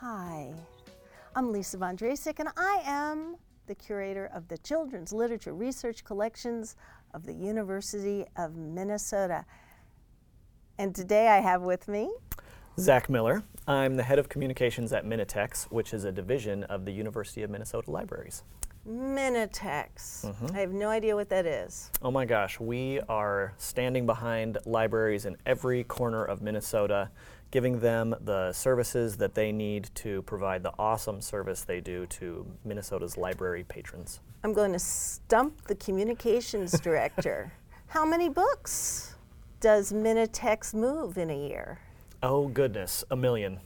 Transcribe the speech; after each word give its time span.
Hi, 0.00 0.54
I'm 1.36 1.52
Lisa 1.52 1.76
Von 1.76 1.94
Drasek, 1.94 2.38
and 2.38 2.48
I 2.56 2.80
am 2.86 3.36
the 3.66 3.74
curator 3.74 4.30
of 4.34 4.48
the 4.48 4.56
Children's 4.56 5.12
Literature 5.12 5.52
Research 5.52 6.04
Collections 6.04 6.76
of 7.12 7.26
the 7.26 7.34
University 7.34 8.24
of 8.38 8.56
Minnesota. 8.56 9.44
And 10.78 10.94
today 10.94 11.28
I 11.28 11.40
have 11.40 11.60
with 11.60 11.86
me 11.86 12.10
Zach 12.78 13.10
Miller. 13.10 13.42
I'm 13.68 13.94
the 13.96 14.02
head 14.02 14.18
of 14.18 14.30
communications 14.30 14.94
at 14.94 15.04
Minitex, 15.04 15.64
which 15.64 15.92
is 15.92 16.04
a 16.04 16.12
division 16.12 16.64
of 16.64 16.86
the 16.86 16.92
University 16.92 17.42
of 17.42 17.50
Minnesota 17.50 17.90
Libraries. 17.90 18.42
Minitex. 18.88 20.24
Mm-hmm. 20.24 20.56
I 20.56 20.60
have 20.60 20.72
no 20.72 20.88
idea 20.88 21.14
what 21.14 21.28
that 21.28 21.44
is. 21.44 21.90
Oh 22.00 22.10
my 22.10 22.24
gosh, 22.24 22.58
we 22.58 23.00
are 23.10 23.52
standing 23.58 24.06
behind 24.06 24.56
libraries 24.64 25.26
in 25.26 25.36
every 25.44 25.84
corner 25.84 26.24
of 26.24 26.40
Minnesota, 26.40 27.10
giving 27.50 27.80
them 27.80 28.14
the 28.20 28.52
services 28.52 29.16
that 29.16 29.34
they 29.34 29.52
need 29.52 29.90
to 29.94 30.22
provide 30.22 30.62
the 30.62 30.72
awesome 30.78 31.20
service 31.20 31.62
they 31.62 31.80
do 31.80 32.06
to 32.06 32.46
Minnesota's 32.64 33.16
library 33.16 33.64
patrons. 33.64 34.20
I'm 34.44 34.52
going 34.52 34.72
to 34.72 34.78
stump 34.78 35.66
the 35.66 35.74
communications 35.74 36.78
director. 36.80 37.52
How 37.88 38.04
many 38.04 38.28
books 38.28 39.16
does 39.60 39.92
Minitex 39.92 40.74
move 40.74 41.18
in 41.18 41.30
a 41.30 41.48
year? 41.48 41.80
Oh 42.22 42.48
goodness, 42.48 43.04
a 43.10 43.16
million. 43.16 43.60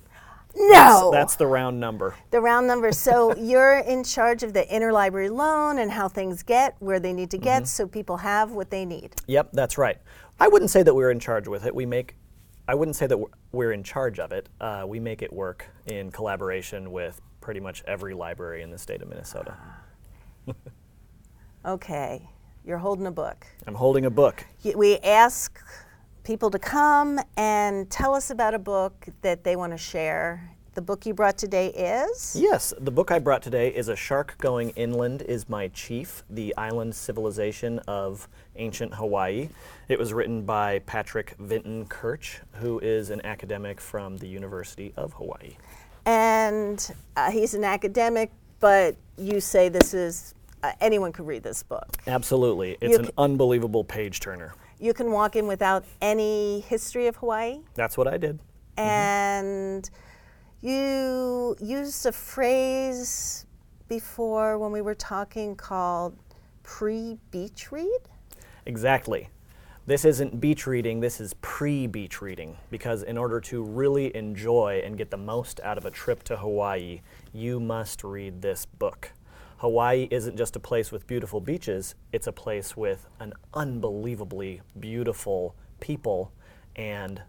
No! 0.57 1.11
That's 1.13 1.37
the 1.37 1.47
round 1.47 1.81
number. 1.81 2.15
The 2.31 2.41
round 2.41 2.67
number. 2.67 2.93
So 2.93 3.35
you're 3.39 3.79
in 3.79 4.05
charge 4.05 4.43
of 4.43 4.53
the 4.53 4.63
interlibrary 4.65 5.31
loan 5.31 5.79
and 5.79 5.91
how 5.91 6.09
things 6.09 6.43
get 6.43 6.77
where 6.79 7.01
they 7.01 7.13
need 7.13 7.31
to 7.33 7.39
get 7.39 7.63
mm-hmm. 7.63 7.67
so 7.67 7.87
people 7.87 8.17
have 8.19 8.53
what 8.53 8.71
they 8.71 8.85
need. 8.85 9.15
Yep, 9.27 9.51
that's 9.53 9.79
right. 9.79 9.99
I 10.39 10.49
wouldn't 10.49 10.71
say 10.71 10.83
that 10.83 10.95
we're 10.95 11.11
in 11.11 11.21
charge 11.21 11.49
with 11.49 11.67
it. 11.67 11.75
We 11.75 11.87
make, 11.87 12.15
I 12.67 12.75
wouldn't 12.75 12.97
say 12.97 13.07
that 13.07 13.19
we're- 13.53 13.75
in 13.75 13.83
charge 13.83 14.19
of 14.19 14.33
it. 14.33 14.49
Uh, 14.61 14.85
we 14.87 14.99
make 15.01 15.21
it 15.23 15.33
work 15.33 15.67
in 15.87 16.11
collaboration 16.11 16.93
with 16.93 17.21
pretty 17.41 17.61
much 17.61 17.83
every 17.87 18.15
library 18.15 18.63
in 18.63 18.71
the 18.71 18.79
state 18.79 19.03
of 19.03 19.09
Minnesota. 19.09 19.57
Okay, 21.67 22.29
you're 22.63 22.77
holding 22.77 23.07
a 23.07 23.11
book. 23.11 23.47
I'm 23.67 23.75
holding 23.75 24.05
a 24.05 24.11
book. 24.11 24.45
We 24.77 24.99
ask 24.99 25.59
people 26.23 26.51
to 26.51 26.59
come 26.59 27.19
and 27.39 27.89
tell 27.89 28.15
us 28.15 28.29
about 28.29 28.53
a 28.53 28.59
book 28.59 29.07
that 29.23 29.45
they 29.45 29.57
want 29.57 29.73
to 29.73 29.79
share. 29.79 30.55
The 30.75 30.83
book 30.83 31.07
you 31.07 31.15
brought 31.15 31.39
today 31.39 31.69
is? 31.69 32.35
Yes, 32.37 32.75
the 32.81 32.91
book 32.91 33.13
I 33.13 33.21
brought 33.21 33.43
today 33.43 33.69
is 33.69 33.87
A 33.87 33.95
Shark 33.95 34.35
Going 34.39 34.71
Inland 34.71 35.23
is 35.23 35.49
My 35.49 35.69
Chief, 35.69 36.25
the 36.29 36.53
Island 36.57 36.97
Civilization 36.97 37.79
of 37.87 38.27
Ancient 38.57 38.93
Hawaii. 38.95 39.51
It 39.89 40.01
was 40.01 40.13
written 40.13 40.43
by 40.43 40.81
Patrick 40.81 41.37
Vinton 41.39 41.87
Kirch, 41.87 42.41
who 42.55 42.81
is 42.81 43.11
an 43.11 43.25
academic 43.25 43.81
from 43.81 44.17
the 44.17 44.27
University 44.27 44.93
of 44.97 45.13
Hawaii. 45.13 45.57
And 46.07 46.85
uh, 47.17 47.31
he's 47.31 47.55
an 47.55 47.63
academic, 47.63 48.33
but 48.59 48.97
you 49.17 49.41
say 49.41 49.69
this 49.69 49.95
is, 49.95 50.35
uh, 50.65 50.73
anyone 50.81 51.13
could 51.13 51.29
read 51.29 51.45
this 51.45 51.63
book. 51.63 51.87
Absolutely. 52.09 52.77
It's 52.81 52.95
You 52.95 52.99
an 52.99 53.11
unbelievable 53.17 53.85
page 53.85 54.19
turner. 54.19 54.55
You 54.81 54.93
can 54.93 55.13
walk 55.13 55.37
in 55.37 55.47
without 55.47 55.85
any 56.03 56.61
history 56.61 57.07
of 57.07 57.15
Hawaii. 57.17 57.61
That's 57.75 57.97
what 57.97 58.09
I 58.09 58.17
did. 58.19 58.41
and 58.77 59.89
you 60.65 61.55
used 61.61 62.07
a 62.07 62.13
phrase 62.13 63.45
before 63.87 64.57
when 64.57 64.73
we 64.73 64.81
were 64.81 64.95
talking 64.95 65.55
called 65.55 66.17
pre-beach 66.63 67.71
read 67.71 68.01
Exactly. 68.65 69.29
This 69.87 70.07
isn't 70.07 70.41
beach 70.41 70.67
reading, 70.67 71.01
this 71.01 71.21
is 71.21 71.35
pre 71.35 71.87
beach 71.87 72.23
reading. 72.23 72.57
Because 72.71 73.03
in 73.03 73.19
order 73.19 73.41
to 73.43 73.63
really 73.63 74.17
enjoy 74.17 74.81
and 74.83 74.97
get 74.97 75.11
the 75.11 75.19
most 75.19 75.61
out 75.61 75.77
of 75.77 75.85
a 75.85 75.91
trip 75.91 76.23
to 76.25 76.39
Hawaii, 76.39 77.03
you 77.35 77.61
must 77.61 78.03
read 78.03 78.41
this 78.41 78.65
book. 78.65 79.13
Hawaii 79.59 80.09
isn't 80.11 80.39
just 80.39 80.57
a 80.57 80.61
place 80.61 80.91
with 80.91 81.07
beautiful 81.07 81.41
beaches, 81.43 81.95
it's 82.13 82.27
a 82.27 82.33
place 82.33 82.75
with 82.75 83.07
an 83.21 83.35
unbelievably 83.53 84.63
beautiful 84.81 85.55
people 85.81 86.33
and 86.75 87.21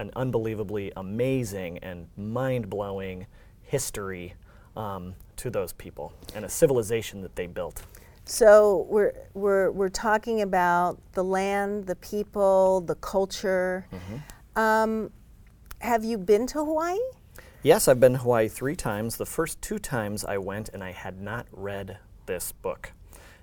an 0.00 0.10
unbelievably 0.16 0.92
amazing 0.96 1.78
and 1.78 2.08
mind 2.16 2.68
blowing 2.68 3.26
history 3.62 4.34
um, 4.76 5.14
to 5.36 5.50
those 5.50 5.72
people 5.74 6.12
and 6.34 6.44
a 6.44 6.48
civilization 6.48 7.20
that 7.20 7.36
they 7.36 7.46
built. 7.46 7.82
so 8.24 8.86
we're, 8.88 9.12
we're, 9.34 9.70
we're 9.70 9.88
talking 9.88 10.42
about 10.42 10.98
the 11.12 11.22
land 11.22 11.86
the 11.86 11.96
people 11.96 12.80
the 12.80 12.94
culture 12.96 13.86
um, 14.56 15.10
have 15.80 16.04
you 16.04 16.18
been 16.18 16.46
to 16.46 16.58
hawaii 16.64 16.98
Yes, 17.62 17.88
I've 17.88 18.00
been 18.00 18.12
to 18.12 18.18
Hawaii 18.20 18.48
three 18.48 18.74
times. 18.74 19.18
The 19.18 19.26
first 19.26 19.60
two 19.60 19.78
times 19.78 20.24
I 20.24 20.38
went 20.38 20.70
and 20.70 20.82
I 20.82 20.92
had 20.92 21.20
not 21.20 21.46
read 21.52 21.98
this 22.24 22.52
book. 22.52 22.92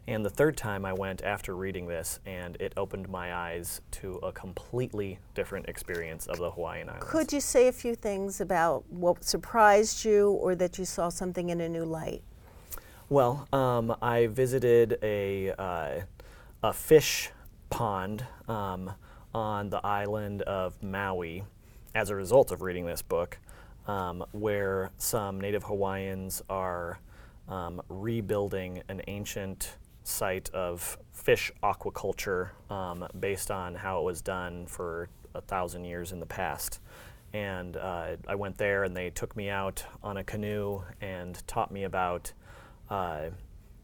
And 0.09 0.23
the 0.23 0.29
third 0.29 0.55
time 0.55 0.85
I 0.85 0.93
went 0.93 1.21
after 1.21 1.53
reading 1.53 1.85
this, 1.85 2.21
and 2.25 2.55
it 2.61 2.71
opened 2.77 3.09
my 3.09 3.35
eyes 3.35 3.81
to 3.91 4.15
a 4.23 4.31
completely 4.31 5.19
different 5.35 5.67
experience 5.67 6.27
of 6.27 6.37
the 6.37 6.49
Hawaiian 6.49 6.87
Islands. 6.87 7.07
could 7.09 7.33
you 7.33 7.41
say 7.41 7.67
a 7.67 7.73
few 7.73 7.93
things 7.93 8.39
about 8.39 8.85
what 8.89 9.25
surprised 9.25 10.05
you 10.05 10.31
or 10.31 10.55
that 10.55 10.77
you 10.77 10.85
saw 10.85 11.09
something 11.09 11.49
in 11.49 11.59
a 11.59 11.67
new 11.67 11.83
light 11.83 12.23
Well, 13.09 13.49
um, 13.51 13.95
I 14.01 14.27
visited 14.27 14.97
a, 15.03 15.51
uh, 15.51 16.01
a 16.63 16.73
fish 16.73 17.31
pond 17.69 18.25
um, 18.47 18.91
on 19.33 19.69
the 19.69 19.85
island 19.85 20.41
of 20.43 20.81
Maui 20.81 21.43
as 21.93 22.09
a 22.09 22.15
result 22.15 22.51
of 22.51 22.61
reading 22.61 22.85
this 22.85 23.01
book, 23.01 23.39
um, 23.87 24.23
where 24.31 24.91
some 24.97 25.41
Native 25.41 25.63
Hawaiians 25.63 26.41
are 26.49 26.99
um, 27.49 27.81
rebuilding 27.89 28.83
an 28.87 29.01
ancient 29.07 29.77
site 30.07 30.49
of 30.51 30.97
fish 31.11 31.51
aquaculture 31.61 32.49
um, 32.71 33.05
based 33.19 33.51
on 33.51 33.75
how 33.75 33.99
it 33.99 34.03
was 34.03 34.21
done 34.21 34.65
for 34.65 35.09
a 35.35 35.41
thousand 35.41 35.83
years 35.83 36.11
in 36.11 36.19
the 36.19 36.25
past. 36.25 36.79
And 37.33 37.75
uh, 37.75 38.15
I 38.27 38.35
went 38.35 38.57
there, 38.57 38.83
and 38.85 38.95
they 38.95 39.09
took 39.09 39.35
me 39.35 39.49
out 39.49 39.83
on 40.01 40.17
a 40.17 40.23
canoe 40.23 40.81
and 41.01 41.45
taught 41.45 41.71
me 41.71 41.83
about 41.83 42.31
uh, 42.89 43.25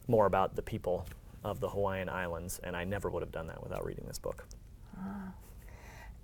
more 0.07 0.25
about 0.25 0.55
the 0.55 0.61
people 0.61 1.05
of 1.43 1.59
the 1.59 1.69
Hawaiian 1.69 2.07
Islands, 2.07 2.59
and 2.63 2.75
I 2.75 2.85
never 2.85 3.09
would 3.09 3.21
have 3.21 3.31
done 3.31 3.47
that 3.47 3.61
without 3.61 3.85
reading 3.85 4.05
this 4.07 4.17
book. 4.17 4.45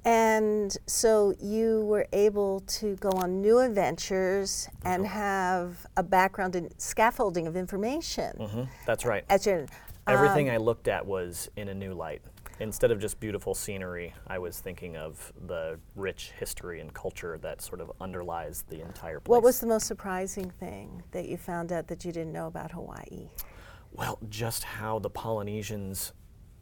And 0.05 0.75
so 0.85 1.35
you 1.41 1.81
were 1.81 2.07
able 2.13 2.61
to 2.61 2.95
go 2.95 3.09
on 3.09 3.41
new 3.41 3.59
adventures 3.59 4.69
and 4.85 5.05
have 5.05 5.85
a 5.97 6.03
background 6.03 6.55
in 6.55 6.69
scaffolding 6.79 7.47
of 7.47 7.57
information. 7.57 8.38
hmm 8.38 8.63
That's 8.85 9.03
right. 9.05 9.25
As 9.29 9.45
your, 9.45 9.65
Everything 10.13 10.49
um, 10.49 10.55
I 10.55 10.57
looked 10.57 10.87
at 10.87 11.05
was 11.05 11.49
in 11.55 11.69
a 11.69 11.73
new 11.73 11.93
light. 11.93 12.21
Instead 12.59 12.91
of 12.91 12.99
just 12.99 13.19
beautiful 13.19 13.55
scenery, 13.55 14.13
I 14.27 14.37
was 14.37 14.59
thinking 14.59 14.97
of 14.97 15.31
the 15.47 15.79
rich 15.95 16.31
history 16.37 16.81
and 16.81 16.93
culture 16.93 17.37
that 17.41 17.61
sort 17.61 17.79
of 17.79 17.91
underlies 18.01 18.63
the 18.67 18.81
entire 18.81 19.21
place. 19.21 19.31
what 19.31 19.43
was 19.43 19.59
the 19.61 19.67
most 19.67 19.87
surprising 19.87 20.49
thing 20.59 21.03
that 21.11 21.29
you 21.29 21.37
found 21.37 21.71
out 21.71 21.87
that 21.87 22.03
you 22.03 22.11
didn't 22.11 22.33
know 22.33 22.47
about 22.47 22.71
Hawaii? 22.71 23.29
Well, 23.93 24.19
just 24.29 24.63
how 24.63 24.99
the 24.99 25.09
Polynesians 25.09 26.11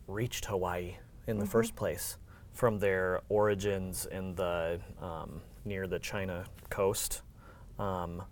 reached 0.07 0.45
Hawaii 0.45 0.97
in 1.25 1.39
the 1.39 1.45
first 1.45 1.75
place, 1.75 2.17
from 2.53 2.79
their 2.79 3.21
origins 3.29 4.05
in 4.05 4.33
the 4.35 4.79
um, 5.01 5.41
near 5.65 5.87
the 5.87 5.99
China 5.99 6.45
coast, 6.69 7.21
um, 7.77 8.23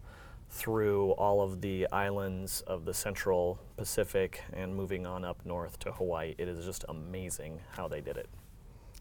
through 0.56 1.12
all 1.12 1.42
of 1.42 1.60
the 1.60 1.86
islands 1.92 2.62
of 2.62 2.86
the 2.86 2.94
Central 2.94 3.60
Pacific, 3.76 4.42
and 4.54 4.74
moving 4.74 5.06
on 5.06 5.26
up 5.26 5.46
north 5.46 5.78
to 5.80 5.92
Hawaii. 5.92 6.34
It 6.38 6.48
is 6.48 6.64
just 6.64 6.86
amazing 6.88 7.60
how 7.72 7.90
they 7.90 8.00
did 8.00 8.16
it. 8.16 8.30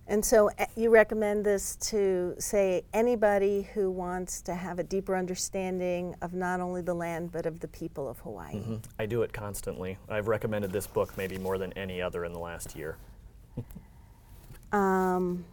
And 0.09 0.23
so 0.23 0.51
eh, 0.59 0.67
you 0.77 0.91
recommend 0.91 1.47
this 1.47 1.77
to, 1.77 2.35
say, 2.39 2.83
anybody 2.93 3.63
who 3.73 3.89
wants 3.89 4.43
to 4.43 4.55
have 4.55 4.81
a 4.81 4.83
deeper 4.83 5.17
understanding 5.17 6.17
of 6.23 6.35
not 6.35 6.59
only 6.61 6.83
the 6.83 6.93
land 6.93 7.31
but 7.31 7.47
of 7.47 7.61
the 7.61 7.69
people 7.69 8.09
of 8.09 8.19
Hawaii. 8.19 8.57
Mhm. 8.57 8.83
I 8.99 9.07
do 9.07 9.23
it 9.23 9.33
constantly. 9.33 9.97
I've 10.09 10.27
recommended 10.27 10.73
this 10.73 10.89
book 10.89 11.17
maybe 11.17 11.39
more 11.39 11.57
than 11.57 11.73
any 11.75 12.03
other 12.03 12.25
in 12.25 12.33
the 12.33 12.41
last 12.41 12.75
year. 12.75 12.97
Um, 14.73 15.45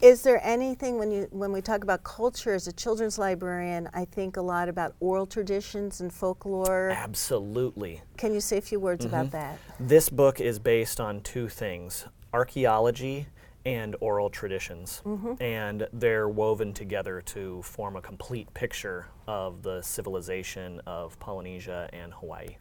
is 0.00 0.22
there 0.22 0.40
anything 0.44 0.98
when 0.98 1.10
you 1.10 1.28
when 1.30 1.52
we 1.52 1.60
talk 1.60 1.82
about 1.82 2.02
culture 2.04 2.54
as 2.54 2.66
a 2.66 2.72
children's 2.72 3.18
librarian? 3.18 3.88
I 3.94 4.04
think 4.04 4.36
a 4.36 4.42
lot 4.42 4.68
about 4.68 4.94
oral 5.00 5.26
traditions 5.26 6.00
and 6.00 6.12
folklore. 6.12 6.90
Absolutely. 6.90 8.02
Can 8.16 8.32
you 8.34 8.40
say 8.40 8.58
a 8.58 8.62
few 8.62 8.80
words 8.80 9.04
about 9.04 9.26
mm-hmm. 9.26 9.36
that? 9.36 9.58
This 9.80 10.08
book 10.08 10.40
is 10.40 10.58
based 10.58 11.00
on 11.00 11.20
two 11.20 11.48
things 11.48 12.06
archaeology 12.32 13.26
and 13.64 13.96
oral 14.00 14.30
traditions. 14.30 15.02
Mm-hmm. 15.04 15.42
And 15.42 15.88
they're 15.92 16.28
woven 16.28 16.72
together 16.72 17.20
to 17.26 17.62
form 17.62 17.96
a 17.96 18.00
complete 18.00 18.52
picture 18.54 19.06
of 19.26 19.62
the 19.62 19.82
civilization 19.82 20.80
of 20.86 21.18
Polynesia 21.18 21.90
and 21.92 22.12
Hawaii. 22.14 22.56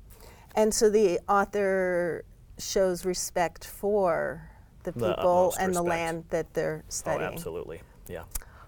And 0.55 0.73
so 0.73 0.89
the 0.89 1.19
author 1.29 2.25
shows 2.57 3.05
respect 3.05 3.63
for 3.65 4.49
the 4.93 4.99
The 4.99 5.15
people 5.15 5.49
utmost 5.49 5.59
and 5.59 5.75
the 5.75 5.81
respect. 5.81 5.89
land 5.89 6.23
that 6.29 6.53
they're 6.53 6.81
oh, 6.83 6.89
studying. 6.89 7.29
Oh, 7.29 7.33
absolutely. 7.33 7.81
Yeah. 8.07 8.23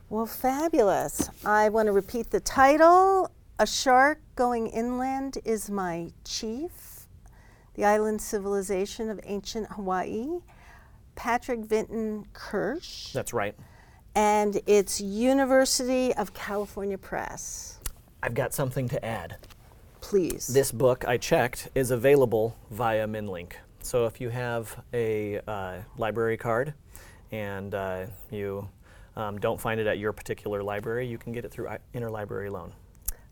Well, 0.10 0.25
fabulous. 0.25 1.30
I 1.45 1.69
want 1.69 1.88
to 1.88 1.92
repeat 1.92 2.30
the 2.31 2.39
title 2.39 3.31
A 3.60 3.66
Shark 3.68 4.19
Going 4.36 4.68
Inland 4.68 5.38
is 5.45 5.69
my 5.69 6.12
chief, 6.25 7.07
The 7.75 7.86
Island 7.86 8.21
Civilization 8.21 9.10
of 9.10 9.19
Ancient 9.24 9.68
Hawaii, 9.71 10.39
Patrick 11.16 11.62
Vinton 11.62 12.25
Kirch, 12.33 13.13
That's 13.13 13.33
right. 13.33 13.56
and 14.15 14.60
it's 14.68 15.00
University 15.00 16.13
of 16.15 16.33
California 16.33 16.98
Press. 16.98 17.80
I've 18.24 18.33
got 18.33 18.54
something 18.54 18.89
to 18.89 19.06
add. 19.06 19.38
Please. 20.01 20.48
This 20.48 20.72
book, 20.72 21.06
I 21.07 21.18
checked, 21.18 21.69
is 21.75 21.92
available 21.92 22.57
via 22.72 23.06
MnLINK. 23.07 23.54
So 23.81 24.06
if 24.06 24.20
you 24.22 24.30
have 24.30 24.84
a 24.94 25.40
uh, 25.48 25.78
library 25.98 26.38
card 26.38 26.74
and 27.31 27.74
uh, 27.74 28.06
you 28.31 28.68
um, 29.16 29.40
don't 29.40 29.60
find 29.60 29.80
it 29.80 29.88
at 29.88 30.00
your 30.00 30.14
particular 30.14 30.62
library, 30.64 31.08
you 31.08 31.18
can 31.18 31.34
get 31.34 31.46
it 31.46 31.52
through 31.52 31.70
interlibrary 31.94 32.52
loan. 32.52 32.74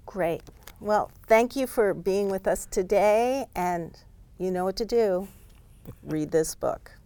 Great. 0.06 0.42
Well, 0.80 1.12
thank 1.28 1.56
you 1.56 1.68
for 1.68 1.94
being 1.94 2.30
with 2.30 2.48
us 2.48 2.68
today, 2.70 3.46
and 3.56 3.98
you 4.38 4.52
know 4.52 4.64
what 4.64 4.76
to 4.78 4.86
do. 4.86 5.28
Read 6.04 6.32
this 6.32 6.56
book. 6.56 6.97